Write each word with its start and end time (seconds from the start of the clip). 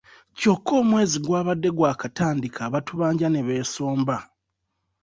Kyokka 0.37 0.71
omwezi 0.81 1.17
gw'abadde 1.25 1.69
gwakatandika 1.77 2.59
abatubanja 2.67 3.27
ne 3.29 3.41
beesomba. 3.47 4.17